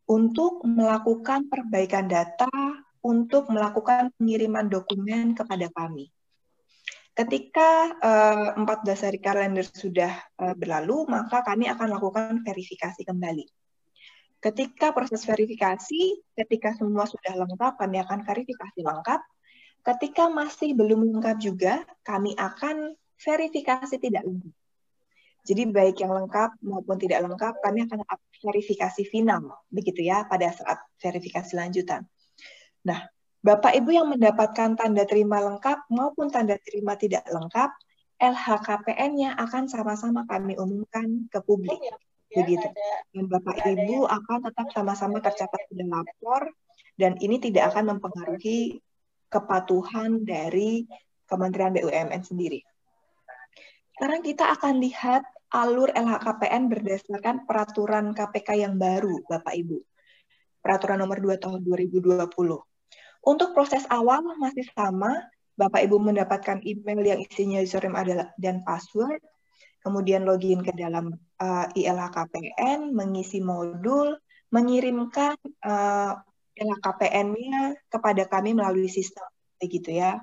[0.07, 2.47] Untuk melakukan perbaikan data,
[3.03, 6.11] untuk melakukan pengiriman dokumen kepada kami.
[7.17, 13.47] Ketika uh, eh, 14 hari kalender sudah uh, berlalu, maka kami akan lakukan verifikasi kembali.
[14.37, 19.21] Ketika proses verifikasi, ketika semua sudah lengkap, kami akan verifikasi lengkap.
[19.81, 24.66] Ketika masih belum lengkap juga, kami akan verifikasi tidak lengkap.
[25.47, 28.03] Jadi baik yang lengkap maupun tidak lengkap, kami akan
[28.43, 32.03] verifikasi final, begitu ya, pada saat verifikasi lanjutan.
[32.83, 33.07] Nah,
[33.47, 37.71] Bapak Ibu yang mendapatkan tanda terima lengkap maupun tanda terima tidak lengkap,
[38.19, 41.79] LHKPN-nya akan sama-sama kami umumkan ke publik.
[41.79, 41.95] Oh,
[42.35, 42.67] ya, begitu.
[43.15, 46.51] Dan Bapak Ibu akan tetap sama-sama tercatat di lapor
[46.99, 48.83] dan ini tidak akan mempengaruhi
[49.31, 50.91] kepatuhan dari
[51.27, 52.63] Kementerian BUMN sendiri.
[53.95, 59.79] Sekarang kita akan lihat alur LHKPN berdasarkan peraturan KPK yang baru, Bapak Ibu.
[60.59, 62.27] Peraturan nomor 2 tahun 2020.
[63.27, 65.15] Untuk proses awal masih sama,
[65.57, 69.23] Bapak Ibu mendapatkan email yang isinya username adalah dan password,
[69.81, 74.19] kemudian login ke dalam uh, eh, ILHKPN, mengisi modul,
[74.51, 76.13] mengirimkan uh,
[76.55, 80.21] eh, LHKPN-nya kepada kami melalui sistem, begitu ya.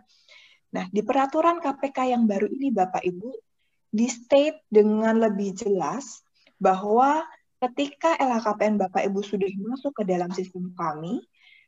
[0.73, 3.52] Nah, di peraturan KPK yang baru ini Bapak Ibu
[3.93, 6.25] di state dengan lebih jelas
[6.58, 7.21] bahwa
[7.62, 11.21] ketika LHKPN Bapak Ibu sudah masuk ke dalam sistem kami,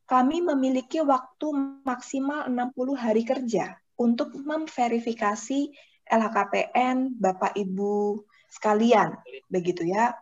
[0.09, 1.53] kami memiliki waktu
[1.85, 5.69] maksimal 60 hari kerja untuk memverifikasi
[6.09, 9.13] LHKPN Bapak Ibu sekalian,
[9.47, 10.17] begitu ya.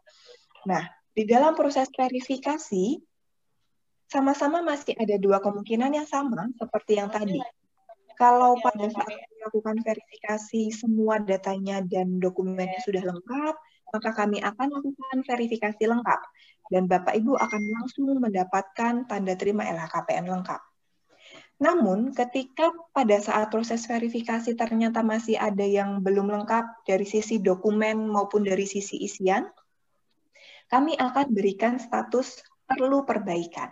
[0.68, 0.84] Nah,
[1.16, 3.00] di dalam proses verifikasi
[4.12, 7.40] sama-sama masih ada dua kemungkinan yang sama seperti yang tadi.
[8.16, 13.56] Kalau pada saat melakukan verifikasi semua datanya dan dokumennya sudah lengkap,
[13.94, 16.20] maka kami akan lakukan verifikasi lengkap
[16.74, 20.62] dan Bapak Ibu akan langsung mendapatkan tanda terima LHKPN lengkap.
[21.62, 28.10] Namun, ketika pada saat proses verifikasi ternyata masih ada yang belum lengkap dari sisi dokumen
[28.10, 29.46] maupun dari sisi isian,
[30.68, 33.70] kami akan berikan status perlu perbaikan.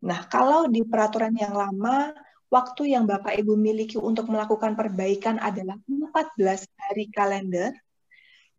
[0.00, 2.16] Nah, kalau di peraturan yang lama,
[2.50, 7.70] waktu yang Bapak Ibu miliki untuk melakukan perbaikan adalah 14 hari kalender.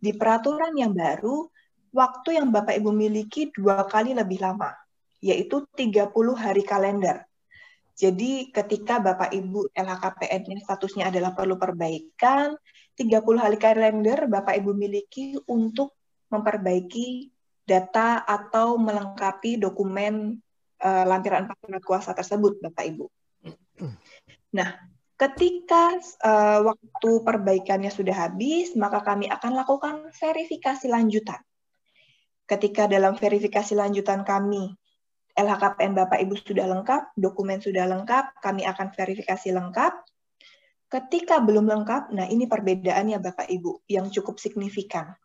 [0.02, 1.46] Di peraturan yang baru,
[1.94, 4.74] waktu yang Bapak Ibu miliki dua kali lebih lama,
[5.22, 7.28] yaitu 30 hari kalender.
[7.94, 12.58] Jadi ketika Bapak Ibu LHKPN-nya statusnya adalah perlu perbaikan,
[12.98, 15.94] 30 hari kalender Bapak Ibu miliki untuk
[16.34, 17.30] memperbaiki
[17.68, 20.42] data atau melengkapi dokumen
[20.82, 23.06] uh, lampiran empat kuasa tersebut, Bapak Ibu.
[24.52, 24.70] Nah,
[25.15, 31.39] ketika uh, waktu perbaikannya sudah habis, maka kami akan lakukan verifikasi lanjutan.
[32.50, 34.76] Ketika dalam verifikasi lanjutan kami
[35.39, 39.94] LHKPN Bapak Ibu sudah lengkap, dokumen sudah lengkap, kami akan verifikasi lengkap.
[40.91, 45.15] Ketika belum lengkap, nah ini perbedaannya Bapak Ibu yang cukup signifikan.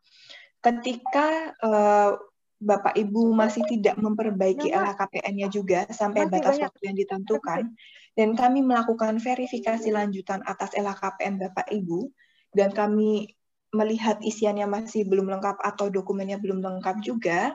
[0.62, 2.14] Ketika uh,
[2.56, 7.74] Bapak Ibu masih tidak memperbaiki ya, LHKPN-nya juga sampai batas waktu yang ditentukan,
[8.16, 12.08] dan kami melakukan verifikasi lanjutan atas LHKPN Bapak Ibu,
[12.56, 13.36] dan kami
[13.76, 17.52] melihat isiannya masih belum lengkap atau dokumennya belum lengkap juga,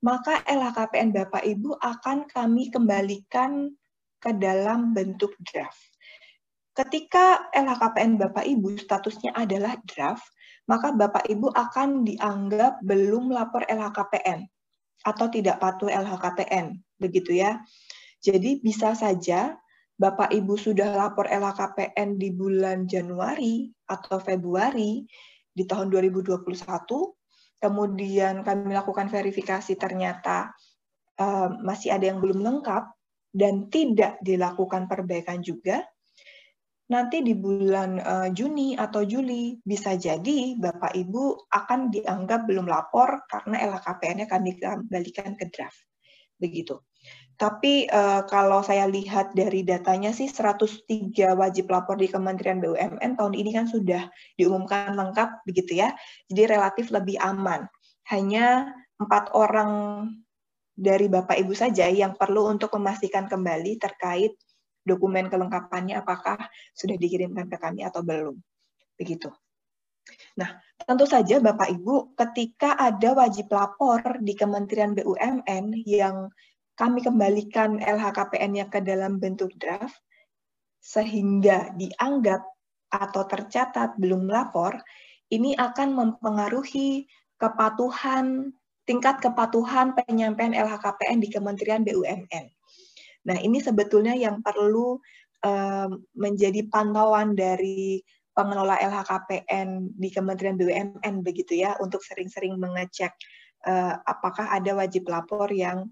[0.00, 3.68] maka LHKPN Bapak Ibu akan kami kembalikan
[4.16, 5.78] ke dalam bentuk draft.
[6.72, 10.24] Ketika LHKPN Bapak Ibu statusnya adalah draft,
[10.64, 14.48] maka Bapak Ibu akan dianggap belum lapor LHKPN
[15.04, 17.60] atau tidak patuh LHKPN, begitu ya.
[18.22, 19.58] Jadi bisa saja
[20.02, 25.06] Bapak Ibu sudah lapor LHKPN di bulan Januari atau Februari
[25.54, 26.42] di tahun 2021,
[27.62, 30.50] kemudian kami lakukan verifikasi ternyata
[31.22, 32.90] uh, masih ada yang belum lengkap
[33.30, 35.86] dan tidak dilakukan perbaikan juga,
[36.90, 43.22] nanti di bulan uh, Juni atau Juli bisa jadi Bapak Ibu akan dianggap belum lapor
[43.30, 45.91] karena LHKPN-nya kami kembalikan ke draft.
[46.42, 46.82] Begitu.
[47.38, 50.86] Tapi uh, kalau saya lihat dari datanya sih 103
[51.34, 54.06] wajib lapor di Kementerian BUMN tahun ini kan sudah
[54.38, 55.94] diumumkan lengkap begitu ya.
[56.30, 57.66] Jadi relatif lebih aman.
[58.10, 59.70] Hanya empat orang
[60.72, 64.38] dari Bapak Ibu saja yang perlu untuk memastikan kembali terkait
[64.82, 66.38] dokumen kelengkapannya apakah
[66.74, 68.38] sudah dikirimkan ke kami atau belum.
[68.98, 69.30] Begitu.
[70.38, 76.32] Nah, tentu saja Bapak Ibu ketika ada wajib lapor di Kementerian BUMN yang
[76.72, 80.00] kami kembalikan LHKPN-nya ke dalam bentuk draft,
[80.82, 82.42] sehingga dianggap
[82.90, 84.80] atau tercatat belum lapor,
[85.30, 87.06] ini akan mempengaruhi
[87.38, 88.52] kepatuhan,
[88.84, 92.46] tingkat kepatuhan penyampaian LHKPN di Kementerian BUMN.
[93.22, 94.98] Nah, ini sebetulnya yang perlu
[95.46, 103.12] um, menjadi pantauan dari pengelola LHKPN di Kementerian BUMN begitu ya, untuk sering-sering mengecek
[103.68, 105.88] uh, apakah ada wajib lapor yang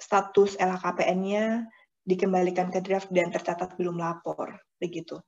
[0.00, 1.68] status LHKPN-nya
[2.06, 5.20] dikembalikan ke draft dan tercatat belum lapor, begitu.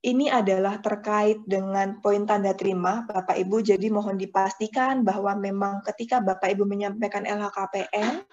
[0.00, 3.60] Ini adalah terkait dengan poin tanda terima, Bapak Ibu.
[3.60, 8.24] Jadi mohon dipastikan bahwa memang ketika Bapak Ibu menyampaikan LHKPN,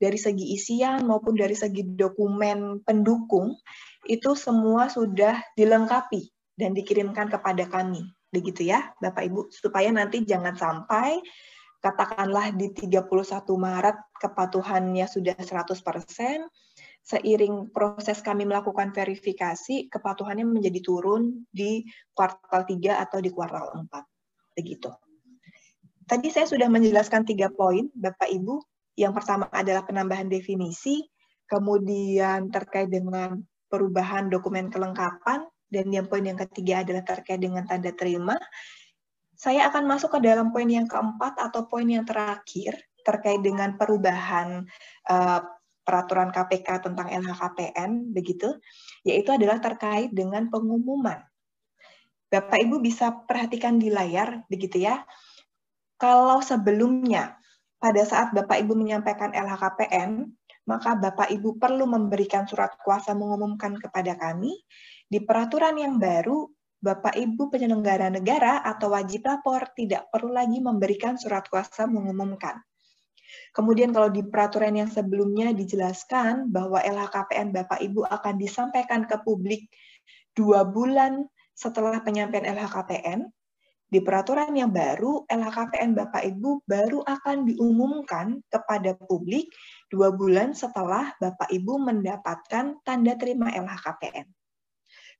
[0.00, 3.52] dari segi isian maupun dari segi dokumen pendukung,
[4.10, 6.26] itu semua sudah dilengkapi
[6.58, 8.02] dan dikirimkan kepada kami.
[8.34, 11.22] Begitu ya, Bapak Ibu, supaya nanti jangan sampai
[11.78, 13.06] katakanlah di 31
[13.56, 15.78] Maret kepatuhannya sudah 100%,
[17.00, 24.58] seiring proses kami melakukan verifikasi, kepatuhannya menjadi turun di kuartal 3 atau di kuartal 4.
[24.58, 24.90] Begitu.
[26.04, 28.58] Tadi saya sudah menjelaskan tiga poin, Bapak Ibu.
[28.98, 31.06] Yang pertama adalah penambahan definisi,
[31.46, 33.40] kemudian terkait dengan
[33.70, 38.34] perubahan dokumen kelengkapan, dan yang poin yang ketiga adalah terkait dengan tanda terima,
[39.38, 44.68] saya akan masuk ke dalam poin yang keempat atau poin yang terakhir terkait dengan perubahan
[45.08, 45.40] uh,
[45.80, 48.52] peraturan KPK tentang LHKPN begitu,
[49.06, 51.24] yaitu adalah terkait dengan pengumuman.
[52.30, 55.02] Bapak Ibu bisa perhatikan di layar begitu ya.
[55.98, 57.40] Kalau sebelumnya
[57.80, 60.30] pada saat Bapak Ibu menyampaikan LHKPN,
[60.68, 64.54] maka Bapak Ibu perlu memberikan surat kuasa mengumumkan kepada kami.
[65.10, 66.46] Di peraturan yang baru,
[66.80, 72.56] Bapak Ibu penyelenggara negara atau wajib lapor tidak perlu lagi memberikan surat kuasa mengumumkan.
[73.52, 79.68] Kemudian kalau di peraturan yang sebelumnya dijelaskan bahwa LHKPN Bapak Ibu akan disampaikan ke publik
[80.32, 83.28] dua bulan setelah penyampaian LHKPN,
[83.90, 89.50] di peraturan yang baru, LHKPN Bapak Ibu baru akan diumumkan kepada publik
[89.90, 94.30] dua bulan setelah Bapak Ibu mendapatkan tanda terima LHKPN.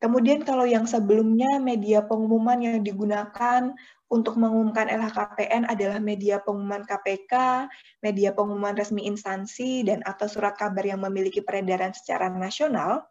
[0.01, 3.77] Kemudian kalau yang sebelumnya media pengumuman yang digunakan
[4.09, 7.67] untuk mengumumkan LHKPN adalah media pengumuman KPK,
[8.01, 13.05] media pengumuman resmi instansi, dan atau surat kabar yang memiliki peredaran secara nasional,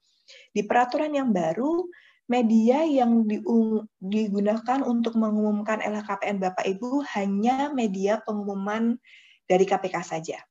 [0.50, 1.86] di peraturan yang baru,
[2.26, 3.22] media yang
[4.02, 8.98] digunakan untuk mengumumkan LHKPN Bapak Ibu hanya media pengumuman
[9.46, 10.42] dari KPK saja.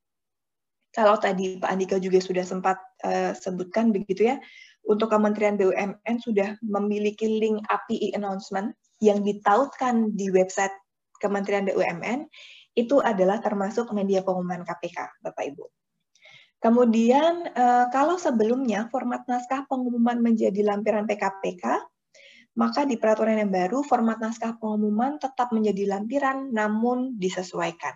[0.93, 4.41] Kalau tadi Pak Andika juga sudah sempat uh, sebutkan begitu ya,
[4.89, 8.73] untuk Kementerian BUMN sudah memiliki link API announcement
[9.05, 10.73] yang ditautkan di website
[11.21, 12.25] Kementerian BUMN
[12.79, 15.67] itu adalah termasuk media pengumuman KPK, Bapak Ibu.
[16.59, 21.63] Kemudian eh, kalau sebelumnya format naskah pengumuman menjadi lampiran PKPK,
[22.59, 27.95] maka di peraturan yang baru format naskah pengumuman tetap menjadi lampiran namun disesuaikan.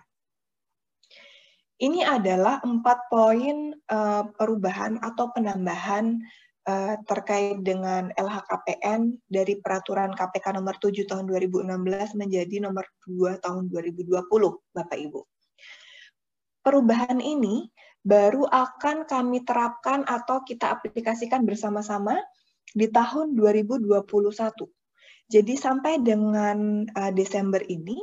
[1.81, 6.21] Ini adalah empat poin eh, perubahan atau penambahan
[6.67, 13.67] uh, terkait dengan LHKPN dari peraturan KPK nomor 7 tahun 2016 menjadi nomor 2 tahun
[13.71, 14.23] 2020,
[14.75, 15.21] Bapak Ibu.
[16.63, 17.67] Perubahan ini
[18.03, 22.19] baru akan kami terapkan atau kita aplikasikan bersama-sama
[22.71, 24.03] di tahun 2021.
[25.27, 27.99] Jadi sampai dengan uh, Desember ini,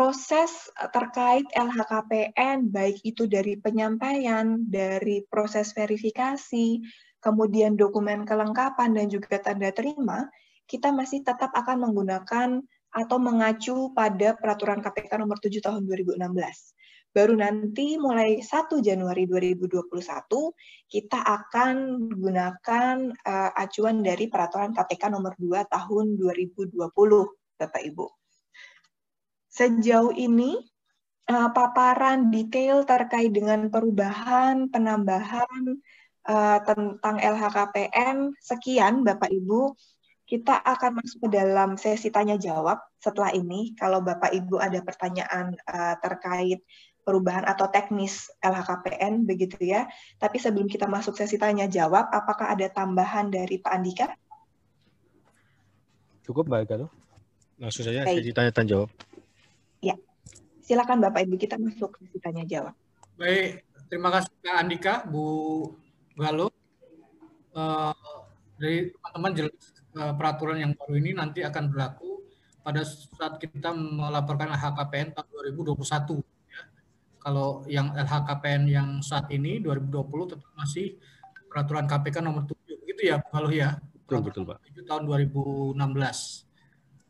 [0.00, 6.80] proses terkait LHKPN, baik itu dari penyampaian, dari proses verifikasi,
[7.20, 10.24] kemudian dokumen kelengkapan dan juga tanda terima,
[10.64, 12.64] kita masih tetap akan menggunakan
[12.96, 16.16] atau mengacu pada peraturan KPK nomor 7 tahun 2016.
[17.12, 19.84] Baru nanti mulai 1 Januari 2021
[20.88, 26.72] kita akan menggunakan uh, acuan dari peraturan KPK nomor 2 tahun 2020,
[27.60, 28.19] Bapak Ibu.
[29.50, 30.54] Sejauh ini
[31.26, 35.78] uh, paparan detail terkait dengan perubahan, penambahan,
[36.30, 39.74] uh, tentang LHKPN sekian Bapak Ibu.
[40.22, 43.74] Kita akan masuk ke dalam sesi tanya jawab setelah ini.
[43.74, 46.62] Kalau Bapak Ibu ada pertanyaan uh, terkait
[47.02, 49.90] perubahan atau teknis LHKPN begitu ya.
[50.22, 54.06] Tapi sebelum kita masuk sesi tanya jawab, apakah ada tambahan dari Pak Andika?
[56.22, 56.86] Cukup Mbak Eka
[57.58, 58.22] Langsung saja Baik.
[58.22, 58.90] sesi tanya tanya jawab.
[60.70, 62.78] Silakan Bapak Ibu kita masuk sesi tanya jawab.
[63.18, 65.26] Baik, terima kasih Pak Andika, Bu
[66.14, 66.46] Galo,
[67.58, 67.90] uh,
[68.54, 69.58] dari teman-teman jelas
[69.98, 72.22] uh, peraturan yang baru ini nanti akan berlaku
[72.62, 75.26] pada saat kita melaporkan LHKPN tahun
[75.58, 76.22] 2021.
[76.46, 76.62] Ya.
[77.18, 79.90] Kalau yang LHKPN yang saat ini 2020
[80.38, 80.94] tetap masih
[81.50, 83.74] peraturan KPK nomor 7 gitu ya, kalau ya.
[84.06, 84.62] Betul, betul, Pak.
[84.70, 86.46] 7 tahun 2016.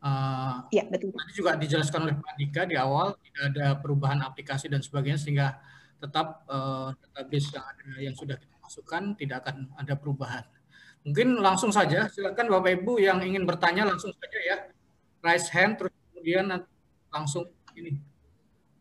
[0.01, 1.13] Uh, ya, betul.
[1.13, 5.61] Tadi juga dijelaskan oleh Pak Dika di awal tidak ada perubahan aplikasi dan sebagainya sehingga
[6.01, 10.41] tetap uh, database yang ada yang sudah kita masukan, tidak akan ada perubahan.
[11.05, 14.57] Mungkin langsung saja, silakan Bapak Ibu yang ingin bertanya langsung saja ya,
[15.21, 16.49] raise hand, terus kemudian
[17.13, 17.45] langsung
[17.77, 18.01] ini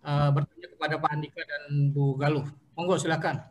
[0.00, 2.48] uh, bertanya kepada Pak Andika dan Bu Galuh.
[2.72, 3.44] Monggo silakan.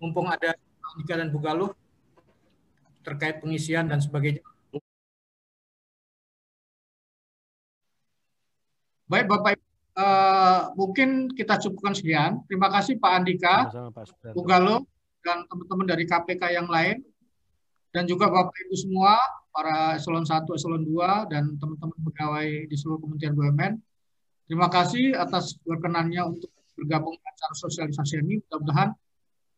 [0.00, 1.76] Mumpung ada Pak Andika dan Bu Galuh
[3.04, 4.40] terkait pengisian dan sebagainya.
[9.10, 9.64] Baik Bapak Ibu,
[9.98, 12.46] uh, mungkin kita cukupkan sekian.
[12.46, 13.66] Terima kasih Pak Andika,
[14.30, 14.86] Bu Galuh
[15.26, 17.02] dan teman-teman dari KPK yang lain
[17.90, 19.18] dan juga Bapak Ibu semua
[19.50, 23.72] para eselon 1, eselon 2 dan teman-teman pegawai di seluruh Kementerian BUMN.
[24.46, 28.38] Terima kasih atas berkenannya untuk bergabung dengan acara sosialisasi ini.
[28.46, 28.94] Mudah-mudahan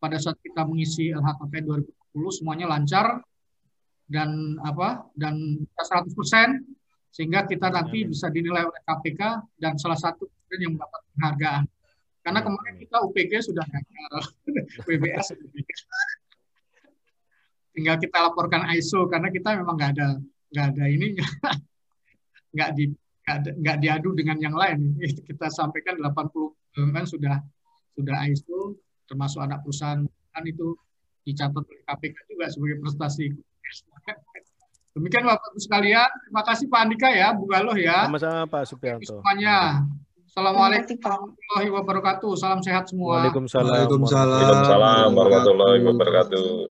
[0.00, 3.20] pada saat kita mengisi LHKPN 2020 semuanya lancar
[4.08, 6.81] dan apa dan 100%
[7.12, 9.20] sehingga kita nanti bisa dinilai oleh KPK
[9.60, 10.24] dan salah satu
[10.56, 11.64] yang mendapat penghargaan.
[12.22, 14.14] Karena iya, kemarin kita UPG sudah gagal,
[14.88, 15.26] WBS.
[17.76, 20.08] Tinggal kita laporkan ISO karena kita memang nggak ada
[20.52, 21.16] nggak ada ini
[22.54, 22.84] nggak di
[23.32, 24.96] nggak diadu dengan yang lain.
[25.00, 26.32] Kita sampaikan 80
[26.72, 27.40] BUMN sudah
[27.96, 28.76] sudah ISO
[29.08, 30.00] termasuk anak perusahaan
[30.32, 30.72] kan itu
[31.28, 33.26] dicatat oleh KPK juga sebagai prestasi.
[34.92, 38.04] Demikian Bapak Ibu sekalian, terima kasih Pak Andika ya, Bu Galoh ya.
[38.04, 39.24] Sama-sama Pak Supriyanto.
[39.24, 39.88] Semuanya.
[40.28, 42.30] Assalamualaikum warahmatullahi wabarakatuh.
[42.40, 43.24] Salam sehat semua.
[43.24, 43.68] Waalaikumsalam.
[43.68, 46.44] Waalaikumsalam warahmatullahi wabarakatuh.